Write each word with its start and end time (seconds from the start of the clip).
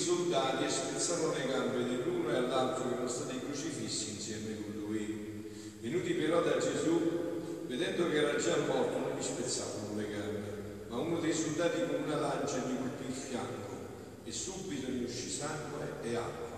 soldati 0.00 0.64
e 0.64 0.70
spezzarono 0.70 1.34
le 1.34 1.46
gambe 1.46 1.84
dell'uno 1.84 2.30
e 2.32 2.36
all'altro 2.36 2.88
che 2.88 2.94
erano 2.94 3.08
stati 3.08 3.38
crocifissi 3.38 4.10
insieme 4.12 4.56
con 4.62 4.80
lui. 4.80 5.50
Venuti 5.80 6.14
però 6.14 6.42
da 6.42 6.56
Gesù, 6.56 7.66
vedendo 7.66 8.08
che 8.08 8.16
era 8.16 8.36
già 8.36 8.56
morto, 8.66 8.98
non 8.98 9.18
gli 9.18 9.22
spezzarono 9.22 9.96
le 9.96 10.08
gambe, 10.08 10.86
ma 10.88 10.96
uno 10.98 11.20
dei 11.20 11.34
soldati 11.34 11.82
con 11.86 12.02
una 12.04 12.18
lancia 12.18 12.56
gli 12.56 12.76
colpì 12.78 13.06
il 13.06 13.12
fianco 13.12 13.76
e 14.24 14.32
subito 14.32 14.88
ne 14.88 15.04
uscì 15.04 15.28
sangue 15.28 15.84
e 16.02 16.16
acqua. 16.16 16.48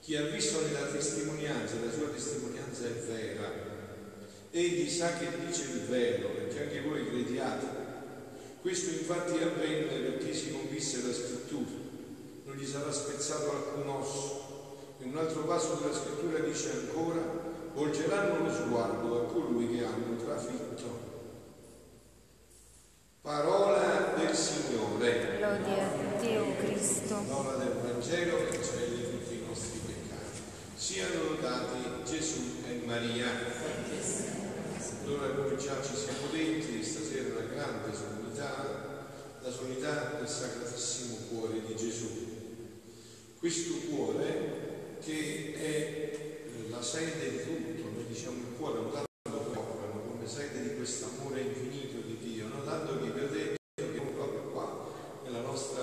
Chi 0.00 0.16
ha 0.16 0.24
visto 0.24 0.62
nella 0.62 0.86
testimonianza, 0.86 1.74
la 1.84 1.92
sua 1.92 2.08
testimonianza 2.08 2.84
è 2.86 3.04
vera. 3.06 3.68
Egli 4.50 4.88
sa 4.88 5.12
che 5.18 5.28
dice 5.46 5.62
il 5.62 5.80
vero, 5.82 6.28
perché 6.28 6.62
anche 6.62 6.80
voi 6.80 7.06
crediate. 7.06 7.66
Questo 8.62 8.90
infatti 8.90 9.42
avvenne 9.42 9.98
perché 9.98 10.34
si 10.34 10.52
compisse 10.52 11.02
la 11.06 11.12
scrittura. 11.12 11.79
Non 12.50 12.58
gli 12.58 12.66
sarà 12.66 12.90
spezzato 12.90 13.48
alcun 13.48 13.88
osso. 13.90 14.96
In 14.98 15.10
un 15.10 15.18
altro 15.18 15.44
passo 15.44 15.74
della 15.74 15.94
scrittura 15.94 16.40
dice 16.40 16.72
ancora, 16.72 17.20
volgeranno 17.74 18.44
lo 18.44 18.52
sguardo 18.52 19.20
a 19.20 19.32
colui 19.32 19.68
che 19.70 19.84
hanno 19.84 20.16
trafitto. 20.16 20.98
Parola 23.20 24.14
del 24.16 24.34
Signore. 24.34 25.38
Lode 25.38 25.80
a 25.80 26.20
Dio 26.20 26.56
Cristo. 26.56 27.22
Parola 27.28 27.54
del 27.54 27.72
Vangelo 27.84 28.38
che 28.38 28.48
cancelli 28.48 29.20
tutti 29.20 29.34
i 29.34 29.44
nostri 29.46 29.78
peccati. 29.86 30.40
Siano 30.74 31.22
lodati 31.22 32.02
Gesù 32.04 32.64
e 32.66 32.82
Maria. 32.84 33.28
Allora 35.04 35.26
noi 35.34 35.56
già 35.56 35.80
ci 35.84 35.94
siamo 35.94 36.32
detti, 36.32 36.82
stasera 36.82 37.28
una 37.28 37.46
grande 37.46 37.94
solennità, 37.94 38.98
la 39.40 39.50
solennità 39.52 40.16
del 40.18 40.28
Sacratissimo 40.28 41.16
Cuore 41.28 41.64
di 41.64 41.76
Gesù. 41.76 42.29
Questo 43.40 43.72
cuore 43.88 44.98
che 45.00 45.54
è 45.54 46.68
la 46.68 46.82
sede 46.82 47.30
di 47.30 47.38
tutto, 47.38 47.88
noi 47.88 48.04
diciamo 48.06 48.36
il 48.36 48.56
cuore, 48.58 48.80
non 48.80 48.92
tanto 48.92 49.50
proprio, 49.50 50.12
come 50.12 50.28
sede 50.28 50.60
di 50.60 50.76
questo 50.76 51.06
amore 51.06 51.40
infinito 51.40 52.06
di 52.06 52.18
Dio, 52.20 52.48
non 52.48 52.66
tanto 52.66 53.00
che 53.00 53.10
vi 53.10 53.24
ho 53.24 53.28
detto 53.30 53.56
che 53.76 54.00
proprio 54.14 54.42
qua, 54.52 54.84
nella 55.24 55.40
nostra, 55.40 55.80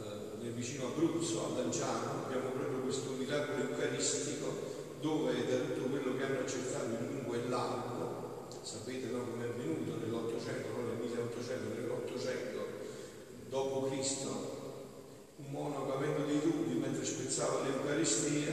eh, 0.00 0.42
nel 0.42 0.54
vicino 0.54 0.86
Abruzzo, 0.86 1.52
a 1.52 1.58
Lanciano, 1.60 2.24
abbiamo 2.24 2.48
proprio 2.48 2.78
questo 2.78 3.10
miracolo 3.10 3.58
eucaristico 3.58 4.46
dove 5.02 5.34
da 5.50 5.56
tutto 5.58 5.90
quello 5.90 6.16
che 6.16 6.24
hanno 6.24 6.38
accettato 6.38 6.86
in 6.86 7.08
lungo 7.12 7.34
e 7.34 7.46
largo, 7.50 8.48
sapete 8.62 9.08
no, 9.08 9.26
come 9.28 9.44
è 9.44 9.48
avvenuto 9.50 9.98
nell'Ottocento, 10.00 10.68
non 10.74 10.86
nel 10.86 10.96
1800, 10.96 11.74
nell'Ottocento, 11.74 12.66
dopo 13.50 13.90
Cristo, 13.90 14.60
un 15.44 15.50
monaco 15.50 15.96
avendo 15.96 16.26
dei 16.26 16.40
dubbi 16.40 16.74
mentre 16.74 17.04
spezzava 17.04 17.62
l'Eucaristia, 17.62 18.52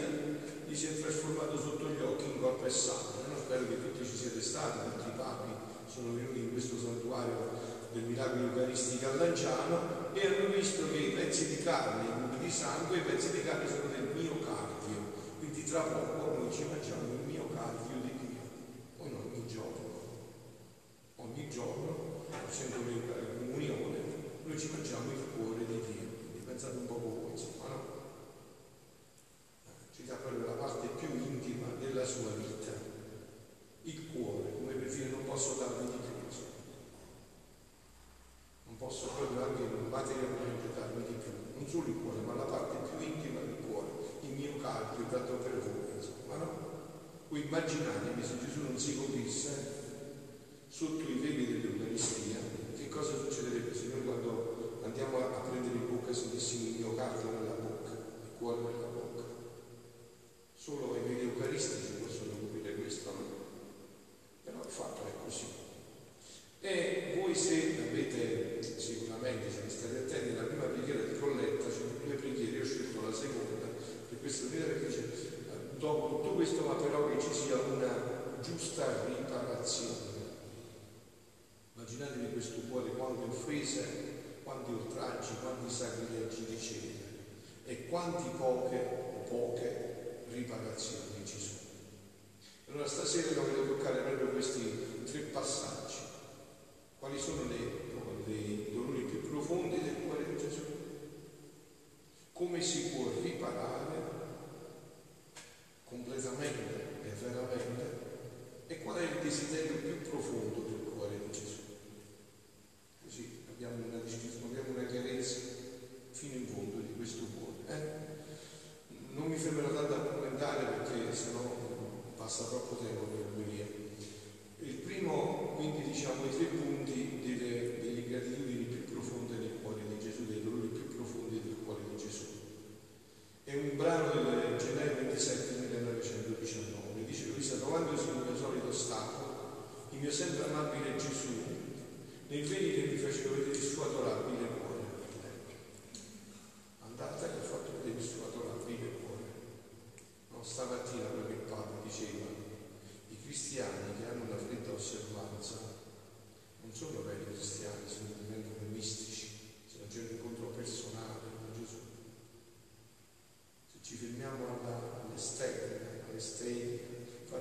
gli 0.66 0.76
si 0.76 0.88
è 0.88 1.00
trasformato 1.00 1.58
sotto 1.58 1.90
gli 1.90 2.02
occhi 2.02 2.26
in 2.26 2.40
corpo 2.40 2.66
e 2.66 2.70
sangue. 2.70 3.28
No? 3.28 3.38
Spero 3.38 3.68
che 3.68 3.82
tutti 3.82 4.06
ci 4.06 4.16
siete 4.16 4.42
stati, 4.42 4.90
tutti 4.96 5.10
i 5.10 5.18
papi 5.18 5.50
sono 5.92 6.14
venuti 6.14 6.40
in 6.40 6.52
questo 6.52 6.76
santuario 6.78 7.76
del 7.92 8.04
miracolo 8.68 8.74
eucaristico 8.74 9.08
a 9.08 9.16
Lanciano 9.16 10.14
e 10.14 10.26
hanno 10.26 10.54
visto 10.54 10.92
che 10.92 10.98
i 10.98 11.12
pezzi 11.12 11.56
di 11.56 11.64
carne, 11.64 12.04
i 12.04 12.22
buchi 12.22 12.44
di 12.44 12.52
sangue, 12.52 12.98
i 12.98 13.02
pezzi 13.02 13.32
di 13.32 13.44
carne 13.44 13.68
sono 13.68 13.90
del 13.90 14.12
miocardio. 14.14 15.16
Quindi 15.40 15.64
tra 15.64 15.82
poco 15.82 16.38
noi 16.38 16.52
ci 16.52 16.66
mangiamo 16.70 17.14
il 17.14 17.26
miocardio 17.26 17.96
di 18.02 18.12
Dio. 18.20 18.42
Non 18.98 19.14
ogni 19.16 19.48
giorno. 19.48 19.96
Ogni 21.16 21.50
giorno, 21.50 22.26
facendo 22.30 22.78
comunione, 23.40 23.98
noi 24.44 24.60
ci 24.60 24.70
mangiamo 24.72 25.12
il 25.12 25.24
cuore 25.36 25.66
di 25.66 25.66
Dio. 25.66 26.08
Quindi 26.18 26.46
pensate 26.46 26.78
un 26.78 26.88
po' 26.88 27.00
voi, 27.00 27.32
insomma, 27.32 27.68
no? 27.70 27.97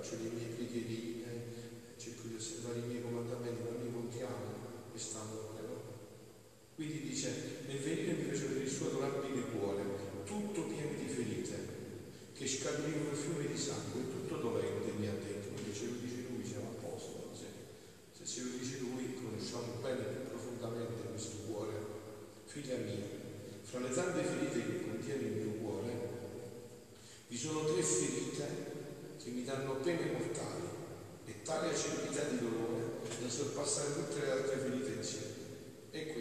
Faccio 0.06 0.22
le 0.22 0.30
mie 0.30 0.46
preghierine, 0.54 1.24
cerco 1.96 2.28
di 2.28 2.36
osservare 2.36 2.78
i 2.78 2.86
miei 2.86 3.02
comandamenti, 3.02 3.62
non 3.64 3.82
mi 3.82 3.92
contiamo 3.92 4.54
quest'amore, 4.92 5.60
no? 5.66 5.82
Quindi 6.76 7.00
dice, 7.08 7.64
nel 7.66 7.80
venire 7.80 8.12
mi 8.12 8.30
fece 8.30 8.46
vedere 8.46 8.64
il 8.66 8.70
suo 8.70 8.86
adorabile 8.86 9.50
cuore, 9.50 9.82
tutto 10.24 10.62
pieno 10.62 10.92
di 10.94 11.08
ferite, 11.08 11.58
che 12.34 12.46
scaturivano 12.46 13.10
il 13.10 13.16
fiume 13.16 13.46
di 13.50 13.58
sangue, 13.58 14.00
e 14.00 14.10
tutto 14.12 14.36
dolente 14.36 14.92
mi 14.96 15.08
ha 15.08 15.12
detto, 15.12 15.35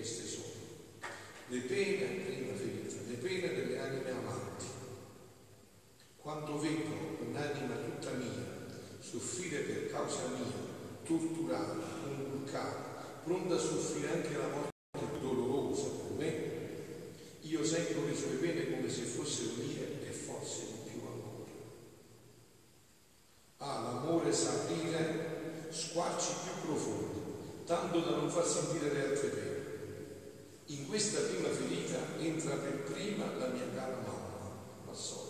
queste 0.05 0.27
sono 0.27 0.53
le 1.47 1.59
pene 1.61 2.05
a 2.05 2.23
primavera, 2.25 3.01
le 3.07 3.15
pene 3.15 3.55
delle 3.55 3.79
anime 3.79 4.11
amanti. 4.11 4.65
Quando 6.17 6.59
vedo 6.59 7.17
un'anima 7.27 7.75
tutta 7.75 8.11
mia 8.11 8.53
soffrire 8.99 9.61
per 9.61 9.89
causa 9.89 10.27
mia, 10.27 10.45
torturata, 11.03 11.77
convulcata, 12.03 13.19
pronta 13.23 13.55
a 13.55 13.59
soffrire 13.59 14.11
anche 14.11 14.37
la 14.37 14.47
morte 14.47 15.19
dolorosa 15.19 15.87
per 15.89 16.17
me, 16.17 16.51
io 17.41 17.63
sento 17.63 18.05
le 18.05 18.15
sue 18.15 18.35
pene 18.35 18.75
come 18.75 18.89
se 18.89 19.01
fossero 19.01 19.53
mie 19.57 20.07
e 20.07 20.11
forse 20.11 20.65
di 20.65 20.89
più 20.91 20.99
amore. 21.01 21.51
Ah, 23.57 23.81
l'amore 23.81 24.31
sa 24.31 24.51
aprire 24.51 25.67
squarci 25.71 26.31
più 26.43 26.67
profondi, 26.69 27.19
tanto 27.65 27.99
da 27.99 28.11
non 28.11 28.29
far 28.29 28.45
sentire 28.45 28.93
le 28.93 29.03
altre 29.03 29.27
pene 29.29 29.54
questa 30.95 31.19
prima 31.23 31.49
ferita 31.49 31.97
entra 32.19 32.55
per 32.55 32.83
prima 32.83 33.25
la 33.37 33.47
mia 33.47 33.67
cara 33.75 33.97
mamma, 33.97 34.49
la 34.87 34.93
sorella. 34.93 35.24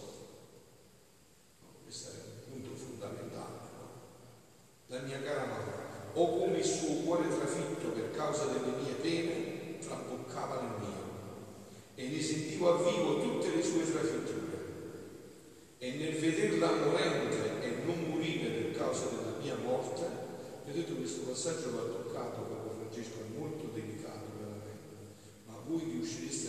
usually 26.05 26.44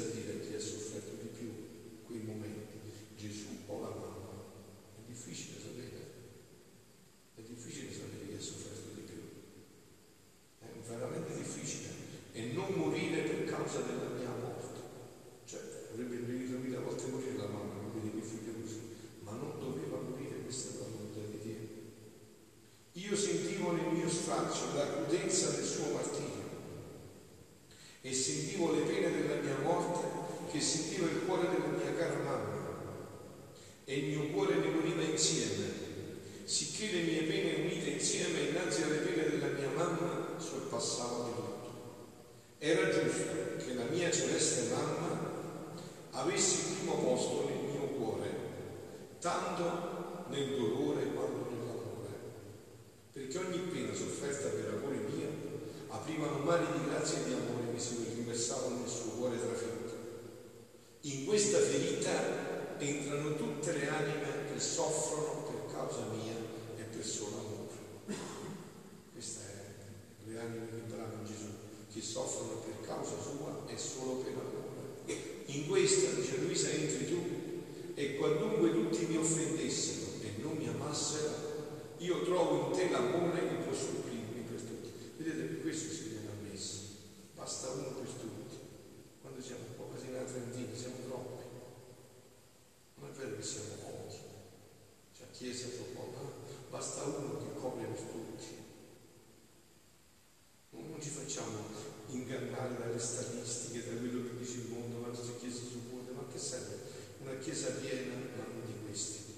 legale 102.56 102.78
dalle 102.78 102.98
statistiche, 102.98 103.84
da 103.84 103.96
quello 104.00 104.24
che 104.24 104.38
dice 104.38 104.64
il 104.64 104.70
mondo, 104.70 104.96
quando 104.98 105.22
si 105.22 105.32
è 105.32 105.38
chiesa 105.38 105.60
su 105.60 105.90
quote, 105.90 106.12
ma 106.12 106.24
che 106.32 106.38
serve? 106.38 106.78
Una 107.20 107.36
chiesa 107.36 107.72
piena 107.72 108.14
ma 108.14 108.46
non 108.48 108.64
di 108.64 108.72
questi. 108.84 109.34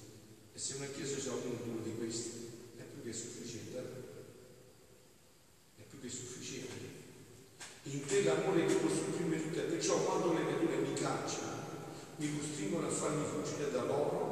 E 0.55 0.59
se 0.59 0.77
una 0.77 0.87
chiesa 0.87 1.31
ha 1.31 1.35
uno 1.35 1.81
o 1.81 1.83
di 1.83 1.97
questi, 1.97 2.31
è 2.79 2.83
più 2.83 3.03
che 3.03 3.13
sufficiente. 3.13 3.77
Eh? 3.77 3.83
È 5.83 5.85
più 5.89 6.01
che 6.01 6.09
sufficiente. 6.09 6.87
In 7.85 8.05
te 8.07 8.23
l'amore 8.23 8.67
che 8.67 8.81
costruisce 8.81 9.43
tutte, 9.43 9.63
perciò 9.63 9.99
quando 10.05 10.35
le 10.35 10.47
creature 10.47 10.77
mi 10.77 10.93
cacciano, 10.95 11.67
mi 12.17 12.39
costringono 12.39 12.87
a 12.87 12.91
farmi 12.91 13.25
fuggire 13.25 13.71
da 13.71 13.85
loro, 13.85 14.27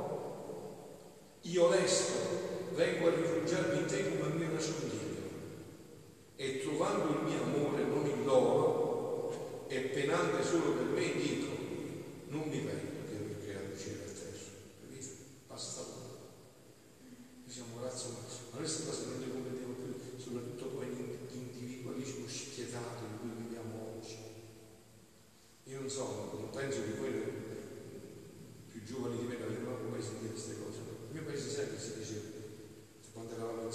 io 1.42 1.70
resto, 1.70 2.12
vengo 2.74 3.06
a 3.06 3.10
riflettere 3.10 3.35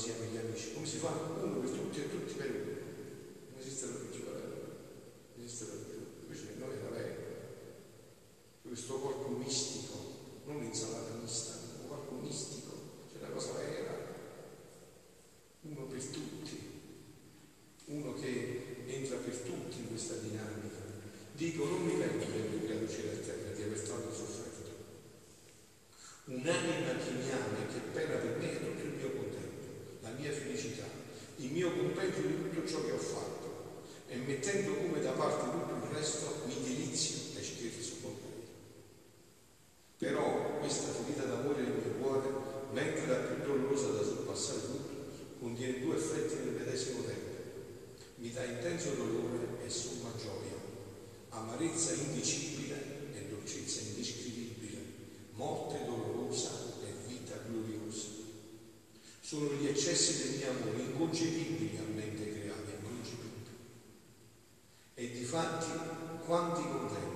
insieme 0.01 0.25
gli 0.31 0.38
amici, 0.38 0.74
come 0.74 0.88
si 0.88 0.98
fa? 0.98 1.10
Uno 1.10 1.60
per 1.60 1.70
tutti 1.70 2.00
e 2.00 2.10
tutti 2.10 2.34
per 2.34 2.50
uno. 2.50 2.74
Non 3.51 3.60
esistono 3.60 3.98
più 3.98 4.10
giovani, 4.10 4.41
non 4.41 5.46
esistono 5.46 5.84
più, 5.86 6.00
invece 6.24 6.55
noi 6.58 6.74
la 6.81 6.98
regola. 6.98 7.29
Questo 8.63 8.93
amarezza 51.62 51.94
indicibile 51.94 53.10
e 53.13 53.27
dolcezza 53.30 53.82
indescrivibile, 53.82 54.80
morte 55.34 55.86
dolorosa 55.86 56.50
e 56.84 57.08
vita 57.08 57.38
gloriosa. 57.48 58.08
Sono 59.22 59.53
gli 59.53 59.68
eccessi 59.68 60.24
del 60.24 60.38
mio 60.38 60.50
amore 60.50 60.82
inconcepibili 60.82 61.77
a 61.77 61.94
mente 61.94 62.34
creata 62.34 62.72
e 62.72 62.82
concepita. 62.82 63.51
E 64.96 65.12
difatti 65.12 65.70
quanti 66.25 66.62
contenti 66.63 67.11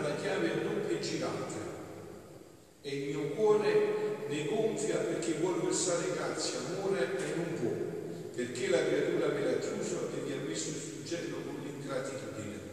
la 0.00 0.14
chiave 0.14 0.52
a 0.52 0.56
doppie 0.56 1.00
girate 1.00 1.74
e 2.82 2.94
il 2.94 3.16
mio 3.16 3.28
cuore 3.30 4.26
ne 4.28 4.44
gonfia 4.46 4.96
perché 4.96 5.34
vuole 5.40 5.62
versare 5.64 6.12
grazia, 6.14 6.58
amore 6.58 7.16
e 7.16 7.36
non 7.36 7.52
può, 7.54 7.70
perché 8.34 8.68
la 8.68 8.84
creatura 8.84 9.28
me 9.28 9.44
l'ha 9.44 9.58
chiuso 9.58 10.08
e 10.14 10.20
mi 10.24 10.32
ha 10.32 10.46
messo 10.46 10.68
il 10.68 10.74
fuggello 10.74 11.36
con 11.44 11.56
l'ingratitudine. 11.62 12.65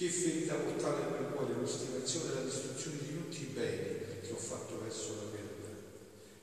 Che 0.00 0.08
ferita 0.08 0.54
portare 0.54 1.10
nel 1.10 1.20
mio 1.20 1.28
cuore 1.34 1.52
l'ostinazione 1.60 2.32
e 2.32 2.34
la 2.36 2.40
distruzione 2.40 2.96
di 3.02 3.12
tutti 3.12 3.42
i 3.42 3.52
beni 3.52 3.98
che 4.22 4.32
ho 4.32 4.36
fatto 4.36 4.80
verso 4.80 5.14
la 5.16 5.30
verità. 5.30 5.76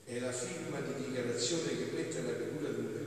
È 0.04 0.18
la 0.20 0.30
firma 0.30 0.78
di 0.78 1.02
dichiarazione 1.02 1.76
che 1.76 1.90
mette 1.92 2.22
la 2.22 2.38
figura 2.38 2.68
di 2.70 2.78
un 2.78 2.97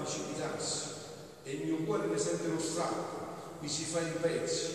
mi 0.00 0.98
e 1.42 1.50
il 1.52 1.64
mio 1.64 1.76
cuore 1.84 2.06
mi 2.06 2.18
sente 2.18 2.48
lo 2.48 2.58
stacco, 2.58 3.58
mi 3.60 3.68
si 3.68 3.84
fa 3.84 4.00
in 4.00 4.14
pezzi 4.20 4.66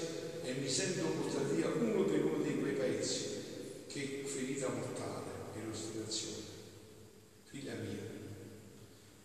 e 0.44 0.54
mi 0.54 0.70
sento 0.70 1.06
portare 1.08 1.54
via 1.56 1.68
uno 1.68 2.04
per 2.04 2.26
uno 2.26 2.44
di 2.44 2.60
quei 2.60 2.74
pezzi 2.74 3.24
che 3.88 4.24
ferita 4.26 4.70
mortale 4.70 5.32
e 5.56 5.66
l'ostinazione. 5.66 6.44
Figlia 7.46 7.74
mia, 7.76 8.04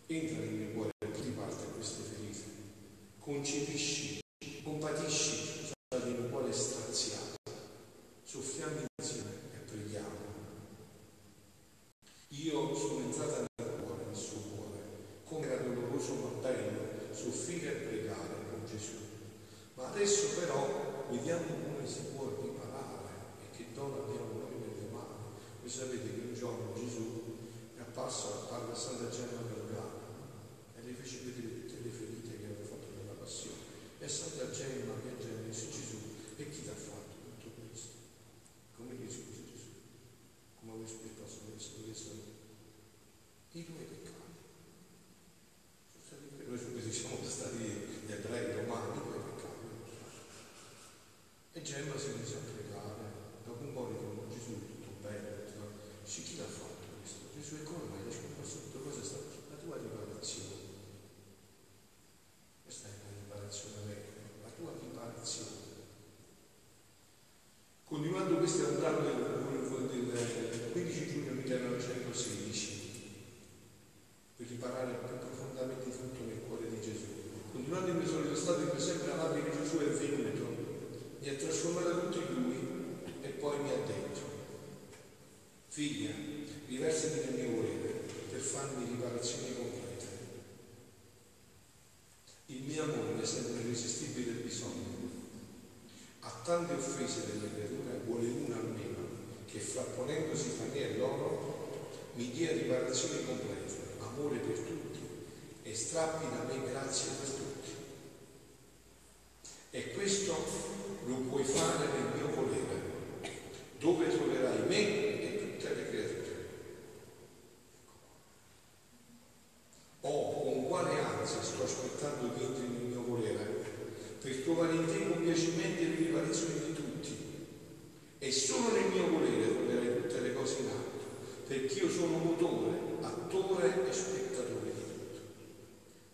entra 0.07 0.37
nel 0.37 0.49
mio 0.49 0.71
cuore 0.71 0.91
e 0.99 1.11
ti 1.11 1.29
parte 1.29 1.65
queste 1.75 2.03
ferite, 2.03 2.43
concepisci 3.19 4.20
fanno 88.51 88.85
riparazioni 88.85 89.55
complete. 89.55 90.07
Il 92.47 92.63
mio 92.63 92.83
amore 92.83 93.21
è 93.21 93.25
sente 93.25 93.53
l'irresistibile 93.53 94.43
bisogno. 94.43 94.99
A 96.19 96.41
tante 96.43 96.73
offese 96.73 97.27
delle 97.27 97.53
creature 97.53 98.01
vuole 98.05 98.27
una 98.27 98.57
almeno 98.57 99.07
che 99.45 99.59
frapponendosi 99.59 100.49
fra 100.49 100.65
me 100.65 100.79
e 100.79 100.97
loro 100.97 101.69
mi 102.15 102.29
dia 102.29 102.51
riparazione 102.51 103.25
completa, 103.25 103.73
amore 103.99 104.37
per 104.39 104.57
tutti 104.59 104.99
e 105.63 105.73
strappi 105.73 106.25
da 106.29 106.43
me 106.43 106.69
grazie 106.69 107.11
per 107.11 107.29
tutti. 107.29 107.69
E 109.71 109.93
questo 109.93 110.35
lo 111.05 111.15
puoi 111.29 111.45
fare 111.45 111.85
nel 111.87 112.11
mio 112.17 112.35
volere, 112.35 112.81
dove 113.79 114.09
troverai 114.09 114.67
me 114.67 115.10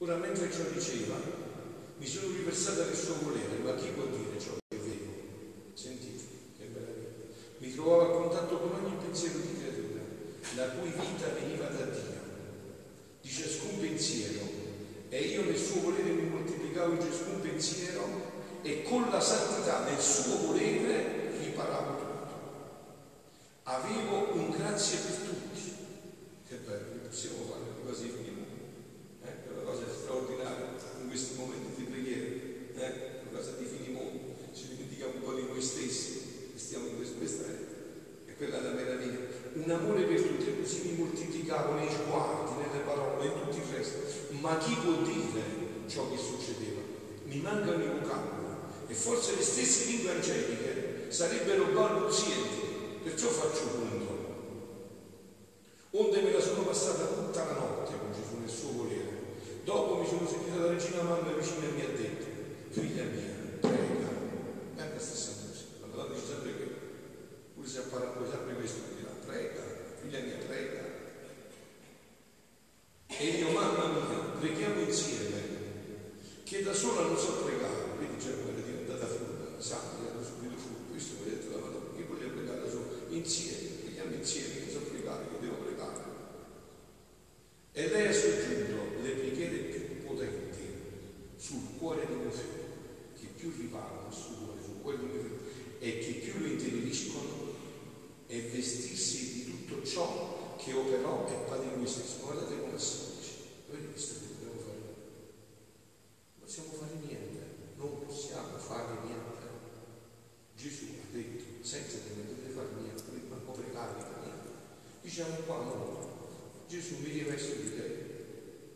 Ora, 0.08 0.16
mentre 0.20 0.50
ciò 0.50 0.64
diceva, 0.74 1.16
mi 1.98 2.08
sono 2.08 2.32
riversata 2.32 2.86
nel 2.86 2.96
suo 2.96 3.16
volere, 3.24 3.58
ma 3.62 3.76
chi 3.76 3.90
può 3.90 4.06
dire 4.06 4.40
ciò 4.40 4.56
che 4.70 4.78
vedo? 4.78 5.12
Sentite, 5.74 6.24
che 6.58 6.70
meraviglia. 6.72 7.10
Mi 7.58 7.74
trovavo 7.74 8.02
a 8.04 8.22
contatto 8.22 8.58
con 8.58 8.86
ogni 8.86 8.96
pensiero 9.04 9.38
di 9.40 9.60
creatura, 9.60 10.00
la 10.56 10.70
cui 10.76 10.92
vita 10.92 11.28
veniva 11.38 11.66
da 11.66 11.84
Dio, 11.92 12.22
di 13.20 13.30
ciascun 13.30 13.82
pensiero, 13.82 14.48
e 15.10 15.22
io 15.24 15.44
nel 15.44 15.58
suo 15.58 15.82
volere 15.82 16.12
mi 16.12 16.30
moltiplicavo 16.30 16.94
in 16.94 17.02
ciascun 17.02 17.42
pensiero 17.42 18.32
e 18.62 18.84
con 18.84 19.10
la 19.12 19.20
santità 19.20 19.84
del 19.84 20.00
suo 20.00 20.38
volere 20.48 21.36
riparavo 21.38 21.98
tutto. 21.98 22.34
Avevo 23.64 24.32
un 24.36 24.52
grazie 24.52 25.00
per 25.00 25.16
tutti. 25.28 25.76
Che 26.48 26.56
bello, 26.66 27.08
possiamo 27.10 27.44
fare 27.52 27.64
così 27.86 28.08
finiamo. 28.08 28.46
Eh? 29.24 29.28
È 29.28 29.52
una 29.52 29.70
cosa 29.70 29.84
straordinaria 29.92 30.76
in 31.02 31.08
questi 31.10 31.36
momenti 31.36 31.72
di 31.76 31.84
preghiera, 31.84 32.26
eh? 32.76 32.94
una 33.28 33.38
cosa 33.38 33.52
di 33.58 33.66
fini 33.66 33.94
mondo. 33.94 34.36
Ci 34.54 34.68
dimentichiamo 34.70 35.14
un 35.16 35.22
po' 35.22 35.34
di 35.34 35.44
noi 35.44 35.62
stessi, 35.62 36.52
che 36.54 36.60
stiamo 36.60 36.88
in 36.88 36.96
questo, 36.96 37.18
questa 37.18 37.44
è, 37.44 38.32
è 38.32 38.36
quella 38.38 38.62
la 38.62 38.72
meraviglia. 38.72 39.20
Un 39.54 39.70
amore 39.70 40.04
per 40.04 40.22
tutti, 40.22 40.48
e 40.48 40.62
così 40.62 40.82
mi 40.86 40.98
moltiplicavo 40.98 41.74
nei 41.74 41.90
sguardi, 41.90 42.52
nelle 42.62 42.84
parole, 42.86 43.26
in 43.26 43.34
tutto 43.34 43.58
il 43.58 43.76
resto. 43.76 43.98
Ma 44.40 44.58
chi 44.58 44.74
può 44.76 44.94
dire 45.02 45.42
ciò 45.88 46.10
che 46.10 46.18
succedeva? 46.18 46.82
Mi 47.26 47.40
mancano 47.42 47.84
i 47.84 47.88
vocaboli 48.00 48.46
e 48.88 48.94
forse 48.94 49.36
le 49.36 49.42
stesse 49.42 49.86
lingue 49.88 50.12
angeliche 50.12 51.08
sarebbero 51.10 51.66
balbuzienti, 51.74 53.02
perciò 53.04 53.28
faccio 53.28 53.68
punto. 53.68 54.16
Onde 55.92 56.22
me 56.22 56.32
passata 56.88 57.14
tutta 57.14 57.44
la 57.44 57.60
notte 57.60 57.92
con 58.00 58.14
Gesù 58.14 58.40
nel 58.40 58.50
suo 58.50 58.72
volere. 58.72 59.12
Dopo 59.66 60.00
mi 60.00 60.08
sono 60.08 60.26
sentita 60.26 60.56
la 60.56 60.72
regina 60.72 61.02
mamma 61.02 61.34
vicina 61.34 61.68
e 61.68 61.72
mi 61.72 61.82
ha 61.82 61.90
detto, 61.90 62.26
figlia 62.70 63.04
mia, 63.04 63.60
prega. 63.60 64.08
È 64.76 64.94
la 64.94 65.00
stessa 65.00 65.32
la 65.82 65.88
Madonna 65.88 66.14
dice 66.14 66.26
sempre 66.26 66.56
che, 66.56 66.68
pure 67.56 67.68
se 67.68 67.80
appare 67.80 68.06
poi 68.16 68.30
sempre 68.30 68.56
questo, 68.56 68.80
dirà, 68.96 69.12
prega, 69.26 69.62
figlia 70.02 70.20
mia, 70.20 70.38
prega. 70.48 70.84
E 73.08 73.26
io, 73.26 73.52
mamma 73.52 73.88
mia, 73.88 74.18
preghiamo 74.40 74.80
insieme, 74.80 75.42
che 76.46 76.64
da 76.64 76.74
sola 76.74 77.02
non 77.02 77.18
so 77.18 77.44
pregare, 77.44 78.00
vedi 78.00 78.16
c'è 78.16 78.32
quella 78.44 78.64
diventata 78.64 79.08
furba, 79.08 79.60
santi, 79.60 80.08
hanno 80.08 80.24
subito 80.24 80.56
furbo, 80.56 80.92
questo 80.92 81.16
mi 81.20 81.28
ha 81.28 81.36
detto 81.36 81.52
la 81.52 81.66
Madonna, 81.66 81.98
che 81.98 82.04
voglio 82.08 82.30
pregare 82.30 82.62
da 82.62 82.70
solo, 82.70 82.88
insieme, 83.10 83.84
preghiamo 83.84 84.16
insieme, 84.16 84.64
che 84.64 84.72
so 84.72 84.80
pregare, 84.80 85.26
che 85.28 85.40
devo 85.42 85.56
pregare. 85.56 86.16
E 87.78 87.90
lei 87.90 88.08
ha 88.08 88.12
soggiunto 88.12 89.04
le 89.04 89.12
preghiere 89.12 89.56
più 89.56 90.04
potenti 90.08 90.66
sul 91.36 91.78
cuore 91.78 92.08
di 92.08 92.14
mio 92.16 92.32
figlio, 92.32 92.66
che 93.20 93.28
più 93.36 93.54
riparano 93.56 94.12
sul 94.12 94.36
cuore, 94.38 94.62
sul 94.64 94.82
cuore 94.82 94.98
di 94.98 95.06
mio 95.06 95.22
figlio, 95.22 95.38
e 95.78 96.00
che 96.00 96.12
più 96.14 96.40
lo 96.40 96.48
integriscono 96.48 97.54
e 98.26 98.50
vestirsi 98.52 99.32
di 99.32 99.46
tutto 99.46 99.86
ciò 100.68 100.74
che 100.74 100.74
operò 100.74 101.26
e 101.28 101.34
padre 101.48 101.76
lui 101.76 101.88
stesso. 101.88 102.20
Guardate 102.24 102.60
come 102.60 102.76
è 102.76 102.80
semplice. 102.80 103.32
Voi 103.70 103.88
visto 103.94 104.20
che 104.20 104.28
dobbiamo 104.28 104.60
fare? 104.60 104.84
Non 106.36 106.44
possiamo 106.44 106.72
fare 106.76 106.94
niente, 107.08 107.40
non 107.78 108.06
possiamo 108.06 108.58
fare 108.58 108.94
niente. 109.06 109.46
Gesù 110.58 110.86
ha 111.00 111.16
detto, 111.16 111.64
senza 111.64 111.98
che 112.04 112.12
ne 112.16 112.28
dovete 112.28 112.50
fare 112.52 112.68
niente, 112.82 113.04
prima 113.04 113.36
non 113.40 113.56
pregare 113.56 113.94
niente. 113.96 114.50
Diciamo 115.02 115.36
qua 115.46 115.58
no. 115.64 116.16
Gesù 116.68 116.98
mi 117.00 117.12
rivesto 117.12 117.56
di 117.56 117.70
te, 117.76 117.88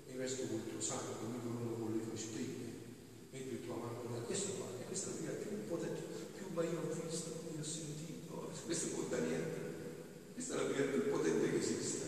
mi 0.08 0.16
vesto 0.16 0.48
col 0.48 0.64
tuo 0.70 0.80
sangue, 0.80 1.28
mi 1.28 1.40
corono 1.44 1.76
con 1.76 1.92
le 1.92 2.08
tue 2.08 2.18
spine, 2.18 2.72
metti 3.32 3.52
il 3.52 3.66
tuo 3.66 3.76
mano 3.76 4.04
nella 4.08 4.24
questo 4.24 4.54
qua, 4.54 4.68
è 4.80 4.86
questa 4.88 5.12
via 5.20 5.32
più 5.32 5.68
potente, 5.68 6.02
più 6.38 6.48
ma 6.54 6.64
io 6.64 6.80
ho 6.80 6.88
visto, 6.88 7.44
io 7.52 7.60
ho 7.60 7.64
sentito, 7.64 8.50
questo 8.64 8.86
non 8.88 8.96
conta 8.96 9.18
niente. 9.20 9.60
Questa 10.34 10.56
è 10.56 10.58
la 10.58 10.64
preghiera 10.64 10.92
più 10.92 11.12
potente 11.12 11.50
che 11.52 11.58
esiste. 11.58 12.00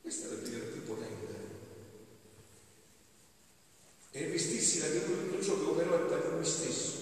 Questa 0.00 0.26
è 0.26 0.30
la 0.30 0.36
preghiera 0.40 0.64
più 0.72 0.82
potente. 0.84 1.34
E 4.10 4.26
vestirsi 4.26 4.78
la 4.80 4.88
creatura 4.88 5.20
di 5.20 5.28
tutto 5.28 5.42
ciò 5.42 5.54
che 5.58 5.64
operò 5.64 5.94
è 5.94 6.08
per 6.08 6.32
lui 6.32 6.44
stesso, 6.44 6.96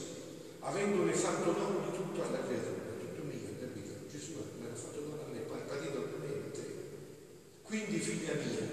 avendone 0.58 1.12
fatto 1.14 1.52
dono 1.52 1.88
di 1.88 1.96
tutto 1.96 2.22
alla 2.22 2.44
creatura, 2.44 2.98
tutto 2.98 3.22
mio, 3.22 3.48
capito? 3.60 3.92
Gesù 4.10 4.32
me 4.60 4.68
l'ha 4.68 4.74
fatto 4.74 5.00
dono 5.00 5.22
a 5.22 5.26
me, 5.26 5.38
poi 5.38 5.60
ha 5.60 5.62
patito 5.62 6.02
per 6.02 6.18
me 6.18 6.28
e 6.28 6.50
te. 6.50 6.74
Quindi, 7.62 7.98
figlia 7.98 8.34
mia, 8.34 8.66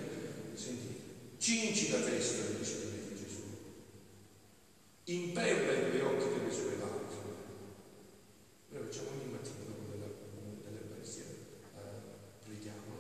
sentite, 0.53 1.01
cingi 1.38 1.91
la 1.91 2.01
testa, 2.01 2.43
dice 2.58 2.75
Gesù, 3.15 3.41
imperla 5.06 5.71
i 5.71 5.89
tuoi 5.91 6.01
occhi 6.01 6.39
delle 6.39 6.51
sue 6.51 6.77
lacrime. 6.77 7.06
Noi 8.69 8.84
facciamo 8.84 9.10
ogni 9.12 9.32
mattina 9.32 9.63
dopo 9.65 9.89
della, 9.89 10.12
dell'Eucaristia, 10.63 11.23
eh, 11.23 12.45
preghiamo, 12.45 12.93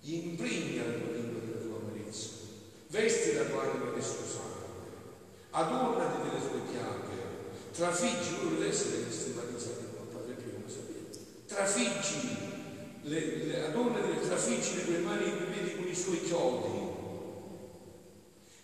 imprigna 0.00 0.86
la 0.86 0.92
tua 0.94 1.12
lingua 1.12 1.40
della 1.40 1.60
tua 1.60 1.78
amarezza, 1.78 2.28
vesti 2.88 3.34
la 3.34 3.44
tua 3.44 3.70
anima 3.70 3.90
del 3.90 4.02
suo 4.02 4.24
sangue, 4.24 4.66
adornati 5.50 6.28
delle 6.28 6.40
sue 6.40 6.60
piaghe, 6.70 7.20
trafiggi, 7.78 8.34
voi 8.42 8.56
deve 8.56 8.68
essere 8.70 9.04
festivalizzati 9.04 9.84
con 9.94 10.08
Padre 10.10 10.34
Pio, 10.34 10.52
come 10.54 10.68
sapete, 10.68 11.18
trafiggi, 11.46 12.36
le, 13.02 13.36
le, 13.46 13.66
adornati 13.66 14.14
le 14.14 14.20
trafiggi 14.20 14.74
le 14.74 14.84
tue 14.84 14.98
mani 14.98 15.22
e 15.22 15.28
i 15.28 15.52
piedi 15.52 15.76
con 15.76 15.86
i 15.86 15.94
suoi 15.94 16.20
chiodi, 16.22 16.86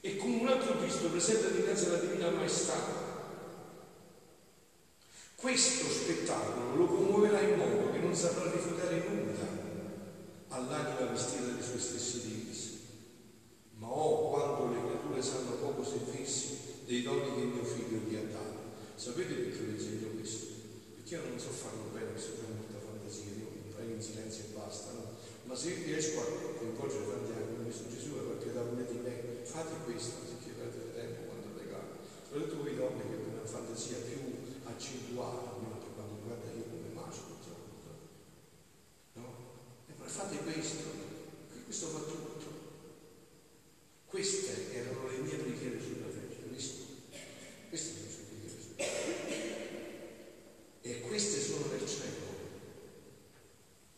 e 0.01 0.17
con 0.17 0.33
un 0.33 0.49
altro 0.49 0.79
Cristo 0.79 1.11
presenta 1.11 1.47
dinanzi 1.47 1.87
alla 1.87 1.99
Divina 1.99 2.31
Maestà. 2.31 3.03
Questo 5.37 5.85
spettacolo 5.89 6.75
lo 6.75 6.87
commuoverà 6.87 7.41
in 7.41 7.57
modo 7.57 7.93
che 7.93 7.99
non 7.99 8.17
saprà 8.17 8.51
rifiutare 8.51 9.05
nulla 9.09 9.47
all'anima 10.49 11.11
vestita 11.13 11.45
delle 11.45 11.63
sue 11.63 11.79
stesse 11.79 12.21
divise. 12.23 12.71
Ma 13.79 13.89
oh, 13.89 14.31
quando 14.31 14.75
le 14.75 14.81
creature 14.81 15.23
sanno 15.23 15.53
poco 15.53 15.85
servirsi 15.85 16.59
dei 16.87 17.03
doni 17.03 17.35
che 17.35 17.45
mio 17.45 17.65
figlio 17.65 17.99
gli 18.09 18.17
ha 18.17 18.23
dato. 18.33 18.65
Sapete 18.97 19.35
perché 19.35 19.59
vi 19.65 19.73
insegno 19.73 20.09
questo? 20.15 20.47
Perché 20.95 21.15
io 21.17 21.29
non 21.29 21.39
so 21.39 21.51
farlo 21.51 21.91
bene, 21.93 22.13
questo 22.13 22.35
c'è 22.39 22.47
molta 22.47 22.79
fantasia, 22.79 23.27
io 23.37 23.75
prego 23.75 23.93
in 23.93 24.01
silenzio 24.01 24.45
e 24.45 24.57
basta, 24.57 24.93
no? 24.93 25.19
Ma 25.45 25.57
se 25.57 25.71
io 25.71 25.97
riesco 26.55 26.71
a 26.71 26.79
coinvolgere 26.79 27.11
tanti 27.11 27.33
anni, 27.33 27.65
questo 27.65 27.89
Gesù 27.91 28.15
ha 28.15 28.23
perché 28.23 28.53
da 28.53 28.63
di 28.63 28.99
me, 29.03 29.41
fate 29.43 29.75
questo, 29.85 30.21
anziché 30.21 30.51
perdere 30.55 30.95
tempo 30.95 31.21
quando 31.27 31.59
pregate. 31.59 31.99
Soprattutto 32.29 32.63
voi 32.63 32.77
donne 32.77 33.03
che 33.03 33.15
avete 33.15 33.31
una 33.35 33.47
fantasia 33.47 33.99
più 33.99 34.19
accentuata, 34.65 35.51
almeno 35.55 35.79
per 35.79 35.93
quanto 35.95 36.15
riguarda 36.15 36.51
io 36.53 36.65
come 36.71 36.91
maschio, 36.95 37.35
no? 39.15 39.27
E 39.87 39.93
fate 40.07 40.37
questo, 40.39 40.83
perché 41.49 41.65
questo 41.65 41.87
fa 41.89 41.99
tutto. 41.99 42.63
Queste 44.07 44.73
erano 44.75 45.09
le 45.09 45.19
mie 45.19 45.37
preghiere 45.37 45.81
sulla 45.81 46.07
fece, 46.07 46.47
visto? 46.49 46.83
Queste 47.69 47.91
sono 47.91 48.05
le 48.05 48.11
sue 48.11 48.23
preghiere 48.31 48.61
sulla 48.63 48.85
fece. 48.85 49.43
E 50.83 51.01
queste 51.01 51.41
sono 51.41 51.67
nel 51.67 51.89
cielo. 51.89 52.23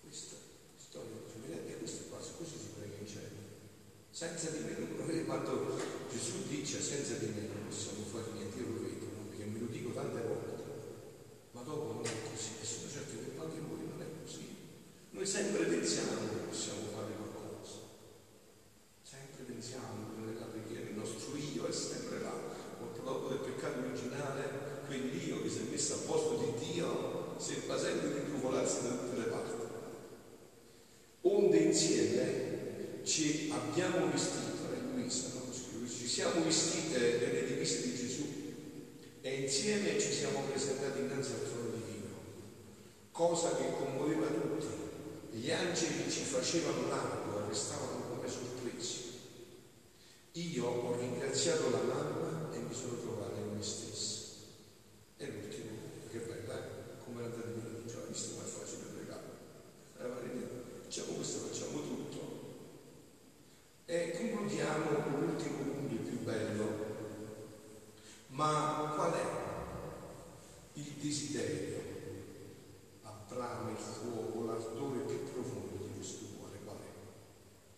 Questa 0.00 0.36
storia 0.78 1.26
e 1.66 1.78
queste 1.78 2.08
cose, 2.08 2.30
così 2.38 2.56
si 2.56 2.68
prega 2.78 2.96
in 2.98 3.06
cielo. 3.06 3.36
Senza 4.10 4.50
di 4.50 4.64
me, 4.64 5.24
quando 5.26 5.76
Gesù 6.10 6.46
dice 6.48 6.80
senza 6.80 7.14
di 7.14 7.26
me 7.26 7.48
non 7.52 7.68
possiamo 7.68 8.04
fare 8.06 8.32
niente, 8.32 8.58
io 8.58 8.72
lo 8.72 8.80
vedo, 8.80 9.04
no? 9.12 9.28
perché 9.28 9.44
me 9.44 9.58
lo 9.58 9.66
dico 9.66 9.90
tante 9.90 10.22
volte, 10.22 10.62
ma 11.52 11.60
dopo 11.62 11.92
non 11.92 12.04
è 12.06 12.14
così, 12.30 12.56
e 12.62 12.64
sono 12.64 12.88
certo 12.88 13.12
che 13.18 13.38
anche 13.38 13.60
voi 13.60 13.84
non 13.84 14.00
è 14.00 14.08
così. 14.22 14.46
Noi 15.10 15.26
sempre 15.26 15.64
pensiamo 15.64 16.30
che 16.30 16.48
possiamo 16.48 16.88
fare 16.94 17.12
qualcosa, 17.12 17.84
sempre 19.02 19.44
pensiamo 19.44 20.14
che 20.14 20.20
nella 20.24 20.46
preghiera 20.46 20.88
il 20.88 20.96
nostro 20.96 21.36
io 21.36 21.66
è 21.66 21.72
sempre 21.72 22.20
là, 22.20 22.32
dopo 23.04 23.28
del 23.28 23.38
peccato 23.38 23.80
originale, 23.80 24.86
quell'io 24.86 25.42
che 25.42 25.50
si 25.50 25.58
è 25.58 25.70
messo 25.70 25.94
a 25.94 25.98
posto 26.06 26.38
di 26.38 26.72
Dio 26.72 27.35
sembra 27.46 27.78
sempre 27.78 28.12
di 28.12 28.24
trufolarsi 28.26 28.82
da 28.82 28.88
tutte 28.88 29.18
le 29.18 29.26
parti. 29.26 29.50
Onde 31.20 31.56
insieme 31.58 33.02
ci 33.04 33.52
abbiamo 33.54 34.10
vestito, 34.10 34.66
è 34.72 34.94
Luisa, 34.94 35.28
no? 35.34 35.52
ci 35.52 36.08
siamo 36.08 36.42
vestite 36.42 36.98
nelle 36.98 37.46
divise 37.46 37.82
di 37.82 37.94
Gesù 37.94 38.24
e 39.20 39.42
insieme 39.42 39.98
ci 40.00 40.12
siamo 40.12 40.40
presentati 40.50 40.98
innanzi 40.98 41.32
al 41.32 41.48
trono 41.48 41.70
divino, 41.70 42.14
cosa 43.12 43.54
che 43.54 43.70
commuoveva 43.78 44.26
tutti. 44.26 44.66
Gli 45.30 45.50
angeli 45.50 46.10
ci 46.10 46.22
facevano 46.22 46.88
largo 46.88 47.38
e 47.38 47.48
restavano 47.48 48.08
come 48.08 48.28
sorpresi. 48.28 49.04
Io 50.32 50.64
ho 50.64 50.98
ringraziato 50.98 51.70
la 51.70 51.82
mamma 51.82 52.52
e 52.52 52.58
mi 52.58 52.74
sono 52.74 52.98
trovato 52.98 53.36
in 53.36 53.56
me 53.56 53.62
stesso. 53.62 54.16
Ma 68.36 68.92
qual 68.94 69.14
è 69.16 69.24
il 70.74 70.92
desiderio? 71.00 71.80
Abbrama 73.00 73.70
il 73.70 73.78
fuoco, 73.78 74.44
l'ardore 74.44 75.08
più 75.08 75.24
profondo 75.32 75.80
di 75.80 75.96
questo 75.96 76.36
cuore. 76.36 76.60
Qual 76.62 76.76
è? 76.76 76.92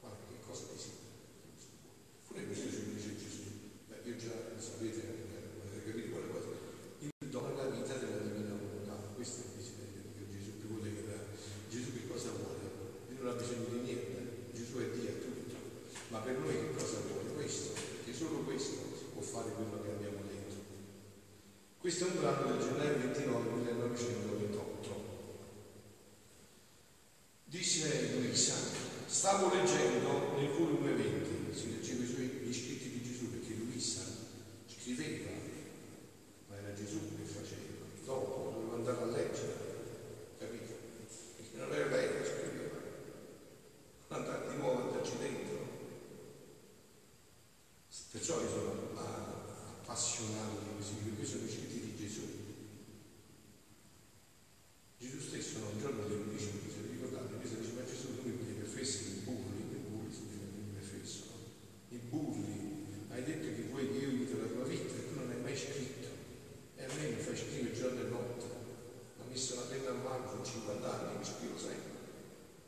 Qual 0.01 0.11
è? 0.11 0.19
Che 0.27 0.43
cosa 0.43 0.67
desidera 0.75 1.15
questo 1.55 1.79
cuore? 1.79 2.03
Pure 2.27 2.47
questo 2.51 2.75
ci 2.75 2.91
dice 2.91 3.15
Gesù. 3.15 3.43
Beh, 3.87 4.03
io 4.03 4.17
già 4.17 4.35
sapete, 4.59 4.99
avete 5.63 5.87
capito 5.87 6.11
quale 6.11 6.27
cosa. 6.27 6.49
Il 7.07 7.31
dono 7.31 7.55
della 7.55 7.71
vita 7.71 7.95
della 7.95 8.19
divina 8.19 8.59
volontà. 8.59 8.99
Questo 9.15 9.39
è 9.39 9.45
il 9.47 9.63
desiderio 9.63 10.11
di 10.11 10.27
Gesù 10.27 10.59
più 10.59 10.75
vuole 10.75 10.91
che 10.91 11.07
dà. 11.07 11.23
Gesù 11.71 11.93
che 11.95 12.09
cosa 12.11 12.35
vuole? 12.35 12.67
Lui 13.15 13.23
non 13.23 13.31
ha 13.31 13.39
bisogno 13.39 13.79
di 13.79 13.79
niente. 13.79 14.51
Gesù 14.59 14.75
è 14.83 14.91
Dio 14.91 15.07
a 15.07 15.23
tutto. 15.23 15.55
Ma 16.11 16.19
per 16.19 16.35
noi 16.35 16.51
che 16.51 16.75
cosa 16.75 16.99
vuole? 17.07 17.31
Questo. 17.39 17.79
Perché 17.79 18.11
solo 18.11 18.43
questo 18.43 18.89
può 19.15 19.23
fare 19.23 19.55
quello 19.55 19.83
che 19.83 19.91
abbiamo 19.91 20.19
detto. 20.27 20.39
Questo 21.79 22.07
è 22.07 22.11
un 22.11 22.21
brano 22.21 22.53
del 22.53 22.61
gennaio 22.61 22.99
29 22.99 23.51
1928. 23.51 24.91
Disse 27.45 28.11
Luisa, 28.15 28.55
stavo 29.07 29.55
leggendo 29.55 30.37
nel 30.37 30.51
volume 30.51 30.93
20, 30.93 31.57
si 31.57 31.71
leggeva 31.71 32.03
i 32.03 32.07
suoi 32.07 32.27
gli 32.27 32.53
scritti 32.53 32.91
di 32.91 33.03
Gesù 33.03 33.31
perché 33.31 33.55
Luisa 33.55 34.03
scriveva, 34.67 35.31
ma 36.49 36.57
era 36.59 36.75
Gesù 36.75 36.99
che 37.17 37.25
faceva. 37.25 37.87
Dopo 38.05 38.53
doveva 38.55 38.75
andare 38.75 39.01
a 39.01 39.17
leggere, 39.17 39.55
capito? 40.39 40.75
Perché 41.37 41.57
non 41.57 41.73
era 41.73 41.87
lei 41.87 42.09
che 42.09 42.25
scriveva. 42.25 42.77
Andare 44.09 44.51
di 44.51 44.57
nuovo 44.57 44.79
a 44.79 44.83
andarci 44.85 45.13
dentro. 45.19 45.57
Perciò 48.11 48.38
io 48.38 48.38
sono 48.49 48.97
appassionato 48.97 50.59
di 50.65 50.71
così, 50.77 50.95
perché 51.05 51.25
sono 51.25 51.45
i 51.45 51.51
scritti 51.51 51.81
di. 51.81 51.97
Gesù 54.99 55.21
stesso 55.21 55.59
un 55.59 55.79
giorno 55.79 56.09
gli 56.09 56.35
dice, 56.35 56.51
se 56.67 56.83
vi 56.83 56.99
ricordate, 56.99 57.39
dice, 57.41 57.55
ma 57.77 57.85
Gesù 57.85 58.19
tu 58.19 58.29
mi 58.29 58.53
professi 58.59 59.05
i 59.09 59.21
burli, 59.23 59.63
i 59.71 59.79
burli 59.87 60.11
significa 60.13 60.47
che 60.51 60.59
mi 60.59 60.75
professo, 60.75 61.23
i 61.91 61.99
burli, 61.99 63.07
hai 63.11 63.23
detto 63.23 63.47
che 63.55 63.63
vuoi 63.71 63.87
che 63.93 63.99
io 63.99 64.09
aiuti 64.09 64.39
la 64.39 64.47
tua 64.47 64.65
vita 64.65 64.95
e 64.95 65.09
tu 65.09 65.15
non 65.21 65.31
hai 65.31 65.41
mai 65.41 65.57
scritto. 65.57 66.09
E 66.77 66.85
a 66.85 66.89
me 66.93 67.09
mi 67.11 67.23
fai 67.23 67.37
scrivere 67.37 67.75
giorno 67.75 68.01
e 68.01 68.09
notte. 68.09 68.47
Mi 69.19 69.23
ha 69.23 69.31
messo 69.31 69.55
la 69.55 69.71
penna 69.71 69.91
a 69.91 69.95
mano, 69.95 70.29
sono 70.29 70.45
50 70.45 70.99
anni, 70.99 71.19
mi 71.19 71.25
scrivo 71.25 71.59
sempre. 71.59 71.97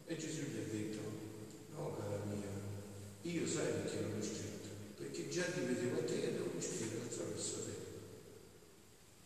E 0.06 0.16
Gesù 0.16 0.42
gli 0.42 0.58
ha 0.58 0.70
detto, 0.70 0.98
no 1.74 1.96
cara 1.98 2.22
mia, 2.30 2.50
io 3.22 3.46
sai 3.46 3.72
perché 3.72 4.00
non 4.00 4.18
ho 4.18 4.22
scritto, 4.22 4.68
perché 4.96 5.28
già 5.28 5.44
ti 5.44 5.60
vedevo 5.60 5.98
a 5.98 6.04
te 6.04 6.22
e 6.22 6.32
devo 6.32 6.50
scrivere 6.58 7.06
attraverso 7.06 7.64
te. 7.64 7.74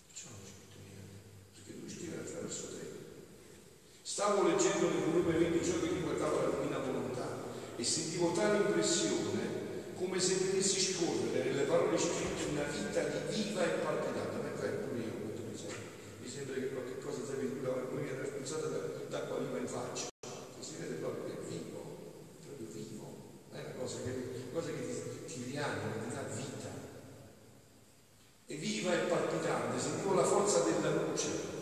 Perciò 0.08 0.28
non 0.28 0.40
ho 0.40 0.48
scritto 0.48 0.76
niente, 0.82 1.16
perché 1.54 1.72
devo 1.72 1.88
scrivere 1.88 2.20
attraverso 2.20 2.66
te. 2.68 2.82
Stavo 4.02 4.46
leggendo 4.46 4.90
nel 4.90 5.04
volume 5.10 5.38
20 5.38 5.64
ciò 5.64 5.80
che 5.80 5.88
riguardava 5.88 6.42
la 6.42 6.56
divina 6.58 6.78
volontà 6.78 7.26
e 7.76 7.82
sentivo 7.82 8.32
tale 8.32 8.58
impressione 8.58 9.94
come 9.94 10.20
se 10.20 10.34
vedessi 10.34 10.80
scorrere 10.80 11.50
nelle 11.50 11.64
parole 11.64 11.96
scritte 11.96 12.50
una 12.50 12.64
vita 12.64 13.02
di 13.02 13.34
viva 13.34 13.64
e 13.64 13.78
palpitante. 13.78 14.36
Ma 14.36 14.52
è 14.52 14.58
vero, 14.60 14.76
pure 14.86 15.00
io 15.00 15.12
quando 15.18 15.42
mi 15.50 15.56
sembra, 15.56 15.78
mi 16.20 16.28
sembra 16.28 16.54
che 16.54 16.68
qualche 16.68 16.98
cosa 16.98 17.24
sia 17.24 17.34
venuta, 17.36 17.54
viene 18.44 18.60
spruzzata 18.60 18.68
d'acqua 19.08 19.38
viva 19.38 19.58
in 19.58 19.66
faccia. 19.66 20.08
Si 20.60 20.74
vede 20.78 20.94
proprio 20.96 21.24
che 21.24 21.32
è 21.32 21.42
vivo, 21.48 21.80
proprio 22.44 22.68
vivo. 22.70 23.16
È 23.50 23.58
una 23.58 23.74
cosa 23.78 23.98
che, 24.04 24.50
cosa 24.52 24.68
che 24.68 25.24
ti, 25.26 25.34
ti 25.34 25.50
rianima, 25.50 26.04
ti 26.04 26.14
dà 26.14 26.22
vita. 26.34 26.70
E 28.46 28.54
viva 28.56 28.92
e 28.92 28.98
palpitante, 29.08 29.80
sentivo 29.80 30.14
la 30.14 30.24
forza 30.24 30.60
della 30.60 30.90
luce 30.90 31.52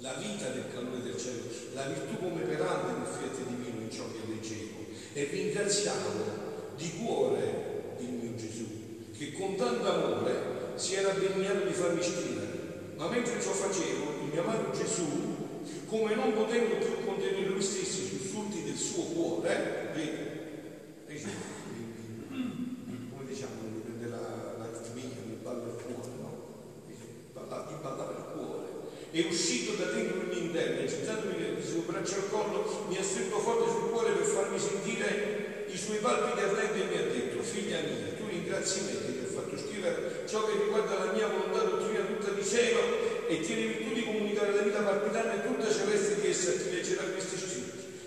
la 0.00 0.12
vita 0.12 0.50
del 0.50 0.66
calore 0.74 1.00
del 1.02 1.16
cielo, 1.16 1.44
la 1.72 1.84
virtù 1.84 2.18
come 2.18 2.42
perante 2.42 2.92
del 2.92 3.06
fiat 3.06 3.48
divino 3.48 3.80
in 3.80 3.90
ciò 3.90 4.04
che 4.12 4.28
leggevo 4.28 4.84
e 5.14 5.24
ringraziavo 5.24 6.74
di 6.76 6.92
cuore 6.98 7.94
il 8.00 8.10
mio 8.10 8.34
Gesù 8.34 8.66
che 9.16 9.32
con 9.32 9.56
tanto 9.56 9.90
amore 9.90 10.74
si 10.74 10.96
era 10.96 11.14
degnato 11.14 11.64
di 11.64 11.72
farmi 11.72 12.02
scrivere 12.02 12.92
ma 12.96 13.08
mentre 13.08 13.40
ciò 13.40 13.52
facevo 13.52 14.24
il 14.24 14.32
mio 14.32 14.42
amato 14.42 14.76
Gesù 14.76 15.26
come 15.86 16.14
non 16.14 16.32
potendo 16.32 16.76
più 16.76 17.04
contenere 17.04 17.46
lui 17.46 17.62
stesso 17.62 18.02
i 18.02 18.18
sussulti 18.18 18.64
del 18.64 18.76
suo 18.76 19.04
cuore 19.04 19.90
vedi, 19.94 21.15
come 22.30 23.24
diciamo 23.26 23.54
mi 23.62 23.80
prende 23.80 24.06
l'aritmia 24.08 25.22
mi 25.26 25.38
balla 25.42 25.66
il 25.66 25.78
cuore 25.82 26.10
no? 26.20 26.30
mi 26.84 27.76
ballava 27.80 28.10
il 28.10 28.24
cuore 28.32 28.66
è 29.16 29.24
uscito 29.24 29.72
da 29.82 29.90
dentro 29.92 30.20
il 30.20 30.28
mio 30.28 30.38
interno, 30.38 30.84
gettandomi 30.84 31.38
le 31.38 31.62
sue 31.64 31.80
braccia 31.86 32.16
al 32.16 32.28
collo, 32.28 32.84
mi 32.88 32.98
ha 32.98 33.02
stretto 33.02 33.38
forte 33.38 33.70
sul 33.70 33.88
cuore 33.88 34.12
per 34.12 34.26
farmi 34.26 34.58
sentire 34.58 35.64
i 35.68 35.76
suoi 35.76 35.98
palpiti 35.98 36.40
ardenti 36.40 36.80
e 36.80 36.84
mi 36.84 36.98
ha 36.98 37.06
detto, 37.06 37.42
figlia 37.42 37.80
mia, 37.80 38.12
tu 38.18 38.26
ringrazi 38.28 38.80
me 38.82 38.92
che 38.92 39.18
ti 39.18 39.24
ho 39.24 39.40
fatto 39.40 39.56
scrivere 39.56 40.24
ciò 40.28 40.44
che 40.44 40.58
riguarda 40.62 41.04
la 41.04 41.12
mia 41.12 41.28
volontà 41.28 41.64
dottrina 41.64 42.04
tutta 42.04 42.30
di 42.30 42.44
cielo 42.44 43.26
e 43.26 43.40
tieni 43.40 43.66
virtù 43.68 43.94
di 43.94 44.04
comunicare 44.04 44.54
la 44.54 44.62
vita 44.62 44.82
palpitante 44.82 45.46
tutta 45.46 45.72
celeste 45.72 46.20
di 46.20 46.28
essa 46.28 46.52
ti 46.52 46.70
leggerà 46.70 47.02
questi. 47.04 47.45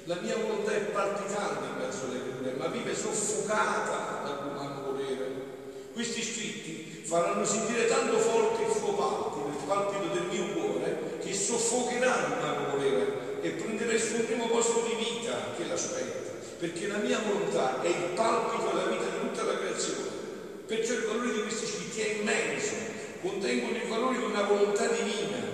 La 0.05 0.17
mia 0.21 0.35
volontà 0.37 0.71
è 0.71 0.77
in 0.77 1.77
mezzo 1.77 2.05
alle 2.05 2.21
creature, 2.21 2.55
ma 2.57 2.67
vive 2.67 2.95
soffocata 2.95 4.21
dall'umano 4.23 4.91
volere. 4.91 5.47
Questi 5.93 6.23
scritti 6.23 7.03
faranno 7.03 7.43
sentire 7.43 7.87
tanto 7.87 8.17
forte 8.17 8.63
il 8.63 8.71
suo 8.71 8.93
palpito, 8.93 9.47
il 9.49 9.65
palpito 9.65 10.13
del 10.13 10.27
mio 10.31 10.53
cuore, 10.53 11.17
che 11.19 11.33
soffocherà 11.33 12.27
l'umano 12.27 12.71
volere 12.71 13.41
e 13.41 13.49
prenderà 13.51 13.91
il 13.93 14.01
suo 14.01 14.19
primo 14.19 14.47
posto 14.47 14.85
di 14.87 14.95
vita 14.95 15.53
che 15.55 15.65
l'aspetta, 15.65 16.31
perché 16.57 16.87
la 16.87 16.97
mia 16.97 17.19
volontà 17.19 17.81
è 17.81 17.87
il 17.87 18.13
palpito 18.15 18.67
della 18.67 18.85
vita 18.85 19.03
di 19.03 19.19
tutta 19.19 19.43
la 19.43 19.57
creazione. 19.57 20.17
Perciò 20.65 20.93
il 20.93 21.05
valore 21.05 21.33
di 21.33 21.41
questi 21.41 21.65
scritti 21.65 22.01
è 22.01 22.19
immenso, 22.19 22.73
contengono 23.21 23.75
il 23.75 23.87
valore 23.87 24.17
di 24.17 24.23
una 24.23 24.43
volontà 24.43 24.87
divina. 24.87 25.48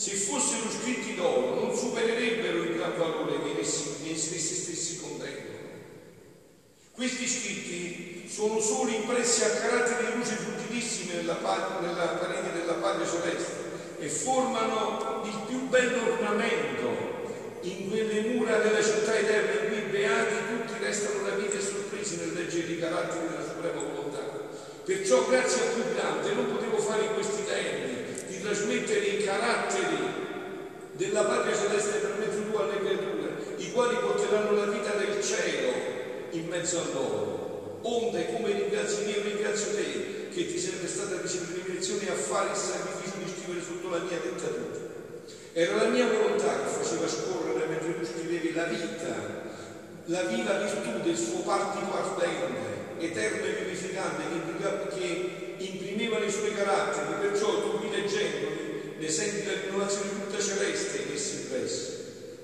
Se 0.00 0.12
fossero 0.12 0.70
scritti 0.70 1.14
d'oro 1.14 1.60
non 1.60 1.76
supererebbero 1.76 2.62
il 2.62 2.74
gran 2.74 2.96
valore 2.96 3.36
che 3.42 3.60
essi, 3.60 4.16
stessi 4.16 4.98
contengono. 4.98 5.58
Questi 6.92 7.28
scritti 7.28 8.26
sono 8.26 8.60
solo 8.60 8.88
impressi 8.88 9.44
a 9.44 9.50
caratteri 9.50 10.06
di 10.06 10.16
luce 10.16 10.36
futilissimi 10.36 11.16
nella, 11.16 11.36
nella 11.82 12.06
parete 12.18 12.50
della 12.50 12.80
patria 12.80 13.06
celeste 13.06 13.52
e 13.98 14.08
formano 14.08 15.20
il 15.22 15.38
più 15.46 15.68
bello 15.68 16.12
ornamento 16.12 17.58
in 17.60 17.90
quelle 17.90 18.20
mura 18.22 18.56
della 18.56 18.82
città 18.82 19.18
eterna 19.18 19.64
in 19.64 19.68
cui 19.68 19.90
beati 19.90 20.34
tutti 20.48 20.82
restano 20.82 21.26
rapiti 21.26 21.58
e 21.58 21.60
sorpresi 21.60 22.16
nel 22.16 22.32
leggere 22.32 22.72
i 22.72 22.78
caratteri 22.78 23.28
della 23.28 23.46
suprema 23.46 23.82
volontà. 23.82 24.20
Perciò 24.82 25.28
grazia 25.28 25.64
più 25.74 25.92
grande 25.92 26.32
non 26.32 26.54
potevo 26.54 26.78
fare 26.78 27.02
in 27.02 27.12
questi 27.12 27.44
tempi 27.44 27.99
trasmettere 28.40 29.04
i 29.04 29.24
caratteri 29.24 29.96
della 30.92 31.24
patria 31.24 31.56
celeste 31.56 31.98
per 31.98 32.16
mezzo 32.18 32.42
tuo 32.50 32.62
alle 32.62 32.78
creature, 32.78 33.56
i 33.56 33.72
quali 33.72 33.96
porteranno 33.96 34.52
la 34.52 34.66
vita 34.66 34.92
del 34.92 35.22
cielo 35.22 35.72
in 36.30 36.46
mezzo 36.48 36.78
a 36.78 36.84
loro. 36.92 37.78
Onde, 37.82 38.32
come 38.32 38.52
ringrazio 38.52 39.08
io, 39.08 39.22
ringrazio 39.22 39.74
te, 39.74 40.28
che 40.30 40.46
ti 40.46 40.58
sarebbe 40.58 40.86
stata 40.86 41.20
ricevere 41.20 41.62
l'immissione 41.64 42.10
a 42.10 42.14
fare 42.14 42.50
il 42.50 42.56
sacrificio 42.56 43.16
di 43.16 43.32
scrivere 43.32 43.64
sotto 43.64 43.88
la 43.88 43.98
mia 44.04 44.18
dettatura. 44.20 44.88
Era 45.52 45.76
la 45.76 45.88
mia 45.88 46.06
volontà 46.06 46.62
che 46.62 46.70
faceva 46.70 47.08
scorrere 47.08 47.66
mentre 47.66 47.98
tu 47.98 48.04
scrivevi 48.04 48.52
la 48.52 48.64
vita, 48.64 49.14
la 50.04 50.22
viva 50.24 50.58
virtù 50.58 51.00
del 51.02 51.16
suo 51.16 51.40
partito 51.40 51.92
ardente, 51.92 52.98
eterno 52.98 53.44
e 53.46 53.64
vivificante, 53.64 54.22
che 54.96 55.54
imprimeva 55.58 56.18
nei 56.18 56.30
suoi 56.30 56.54
caratteri, 56.54 57.20
perciò 57.20 57.60
tu 57.60 57.79
qui 58.10 58.18
leggendoli 58.18 58.94
ne 58.98 59.08
senti 59.08 59.46
la 59.46 59.52
rinnovazione 59.52 60.10
tutta 60.10 60.42
celeste 60.42 61.06
che 61.06 61.16
si 61.16 61.36
impressa. 61.42 61.92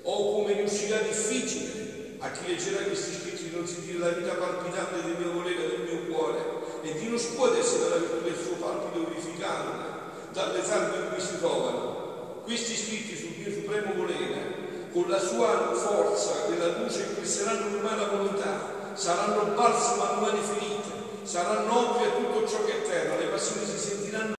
O 0.03 0.35
come 0.35 0.53
riuscirà 0.53 0.99
difficile 0.99 2.15
a 2.19 2.31
chi 2.31 2.47
leggerà 2.47 2.83
questi 2.83 3.13
scritti 3.13 3.49
di 3.49 3.55
non 3.55 3.67
sentire 3.67 3.99
la 3.99 4.09
vita 4.09 4.33
palpitante 4.33 5.03
del 5.03 5.17
mio 5.19 5.33
volere, 5.33 5.67
del 5.67 5.87
mio 5.87 6.13
cuore 6.13 6.39
e 6.81 6.93
di 6.93 7.09
non 7.09 7.19
scuotersi 7.19 7.79
dalla 7.79 7.97
virtù 7.97 8.23
del 8.23 8.35
suo 8.35 8.55
palpito 8.55 9.09
vivificante, 9.09 10.31
dalle 10.31 10.63
salve 10.63 10.97
in 10.97 11.09
cui 11.13 11.21
si 11.21 11.37
trovano. 11.37 12.41
Questi 12.43 12.75
scritti 12.75 13.17
sul 13.17 13.35
mio 13.37 13.51
supremo 13.51 13.93
volere, 13.93 14.89
con 14.93 15.09
la 15.09 15.19
sua 15.19 15.73
forza 15.75 16.47
della 16.49 16.77
luce, 16.77 17.03
impresseranno 17.03 17.75
l'umana 17.75 18.07
volontà, 18.07 18.93
saranno 18.93 19.53
balsamo 19.53 20.03
a 20.03 20.11
umane 20.17 20.39
ferite, 20.39 20.89
saranno 21.23 21.91
ovvie 21.91 22.07
a 22.07 22.11
tutto 22.11 22.47
ciò 22.47 22.63
che 22.63 22.83
è 22.83 22.87
terra, 22.87 23.17
le 23.17 23.25
passioni 23.25 23.65
si 23.65 23.77
sentiranno 23.77 24.36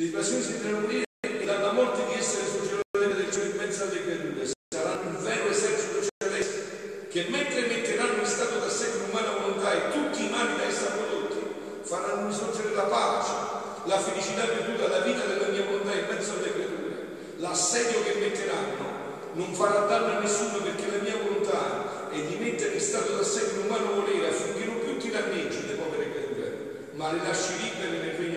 le 0.00 0.06
passioni 0.06 0.42
si 0.42 0.56
morire 0.72 1.04
e 1.20 1.44
dalla 1.44 1.72
morte 1.72 2.00
di 2.08 2.18
essere 2.18 2.46
socialmente 2.48 3.20
del 3.20 3.30
cielo 3.30 3.50
in 3.50 3.56
mezzo 3.56 3.82
alle 3.82 4.00
creature, 4.00 4.50
saranno 4.72 5.10
il 5.10 5.16
vero 5.16 5.50
esercito 5.50 6.08
celeste 6.16 7.08
che 7.10 7.26
mentre 7.28 7.66
metteranno 7.66 8.16
in 8.16 8.24
stato 8.24 8.60
da 8.60 8.70
sé 8.70 8.88
l'umana 8.96 9.36
volontà 9.36 9.74
e 9.74 9.92
tutti 9.92 10.24
i 10.24 10.30
mali 10.30 10.56
da 10.56 10.64
essa 10.64 10.96
prodotti, 10.96 11.44
faranno 11.82 12.28
risorgere 12.28 12.72
la 12.72 12.88
pace, 12.88 13.32
la 13.84 14.00
felicità 14.00 14.44
perduta, 14.44 14.88
la 14.88 15.04
vita 15.04 15.20
della 15.26 15.48
mia 15.48 15.64
volontà 15.66 15.92
in 15.92 16.06
mezzo 16.08 16.32
alle 16.32 16.52
creature, 16.54 16.96
l'assedio 17.36 18.02
che 18.02 18.14
metteranno 18.20 18.88
non 19.34 19.52
farà 19.52 19.84
danno 19.84 20.16
a 20.16 20.20
nessuno 20.20 20.64
perché 20.64 20.96
la 20.96 21.02
mia 21.02 21.16
volontà 21.20 22.08
è 22.08 22.18
di 22.24 22.36
mettere 22.36 22.72
in 22.72 22.80
stato 22.80 23.16
d'assedio 23.16 23.60
l'umano 23.60 24.00
volere 24.00 24.28
affinché 24.28 24.64
non 24.64 24.80
più 24.80 24.96
tiranneggi 24.96 25.66
le 25.66 25.74
povere 25.74 26.10
creature, 26.10 26.56
ma 26.94 27.12
le 27.12 27.20
lasci 27.22 27.52
libere 27.60 27.98
nel 27.98 28.14
regno. 28.16 28.29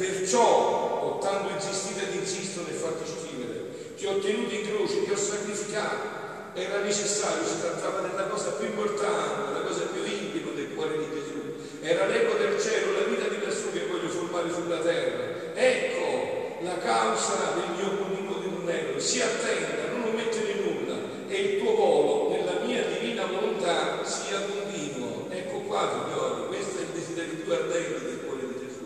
Perciò 0.00 0.40
ho 0.40 1.18
tanto 1.18 1.52
insistito 1.52 2.00
ed 2.00 2.14
insisto 2.14 2.62
nel 2.64 2.72
farti 2.72 3.04
scrivere, 3.04 3.92
ti 3.98 4.06
ho 4.06 4.16
tenuto 4.18 4.54
in 4.54 4.64
croce, 4.64 5.04
ti 5.04 5.10
ho 5.10 5.16
sacrificato. 5.16 6.54
Era 6.54 6.80
necessario, 6.80 7.44
si 7.44 7.60
trattava 7.60 8.00
della 8.00 8.24
cosa 8.28 8.52
più 8.52 8.64
importante, 8.64 9.52
la 9.52 9.60
cosa 9.60 9.92
più 9.92 10.02
intima 10.02 10.52
del 10.54 10.72
cuore 10.74 10.96
di 10.96 11.04
Gesù. 11.12 11.82
Era 11.82 12.06
l'eco 12.06 12.32
del 12.38 12.58
cielo, 12.58 12.92
la 12.96 13.04
vita 13.12 13.28
di 13.28 13.44
Gesù 13.44 13.72
che 13.72 13.84
voglio 13.92 14.08
formare 14.08 14.50
sulla 14.50 14.78
terra. 14.78 15.52
Ecco 15.52 16.64
la 16.64 16.78
causa 16.78 17.52
del 17.56 17.76
mio 17.76 17.98
continuo 17.98 18.38
di 18.38 18.48
Brunello. 18.48 18.98
Si 18.98 19.20
attenta, 19.20 19.92
non 19.92 20.08
omettere 20.08 20.54
nulla 20.64 20.96
e 21.28 21.36
il 21.36 21.60
tuo 21.60 21.74
volo 21.74 22.30
nella 22.30 22.64
mia 22.64 22.84
divina 22.84 23.26
volontà 23.26 24.02
sia 24.02 24.40
continuo. 24.40 25.26
Ecco 25.28 25.58
qua, 25.68 25.92
signori, 25.92 26.46
questo 26.46 26.78
è 26.78 26.82
il 26.84 26.88
desiderio 26.88 27.34
più 27.34 27.52
ardente 27.52 28.02
del 28.02 28.20
cuore 28.24 28.46
di 28.46 28.66
Gesù. 28.66 28.80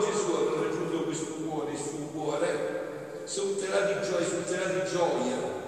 Gesù 0.00 0.32
avrà 0.32 0.62
raggiunto 0.62 1.04
questo 1.04 1.32
cuore, 1.44 1.72
il 1.72 1.78
suo 1.78 2.10
cuore, 2.12 3.22
sorterà 3.24 3.80
di 3.86 4.06
gioia, 4.06 4.26
sorterà 4.26 4.64
di 4.72 4.90
gioia 4.90 5.58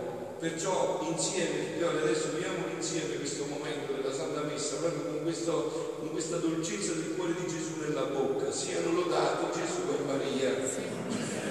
Perciò 0.41 1.07
insieme, 1.07 1.75
figlioli, 1.75 1.99
adesso 1.99 2.31
viviamo 2.31 2.65
insieme 2.75 3.17
questo 3.17 3.45
momento 3.45 3.93
della 3.93 4.11
Santa 4.11 4.41
Messa, 4.41 4.77
proprio 4.77 5.03
con, 5.03 5.23
questo, 5.23 5.97
con 5.99 6.11
questa 6.13 6.37
dolcezza 6.37 6.95
del 6.95 7.15
cuore 7.15 7.35
di 7.35 7.47
Gesù 7.47 7.77
nella 7.79 8.05
bocca. 8.05 8.51
Siano 8.51 8.91
lodati 8.91 9.61
Gesù 9.61 9.83
e 9.91 10.03
Maria. 10.07 11.50